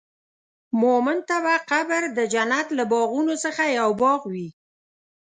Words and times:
مؤمن 0.81 1.17
ته 1.27 1.35
به 1.43 1.55
قبر 1.71 2.01
د 2.17 2.19
جنت 2.33 2.67
له 2.77 2.83
باغونو 2.91 3.35
څخه 3.43 3.63
یو 3.79 3.89
باغ 4.01 4.21
وي. 4.33 4.47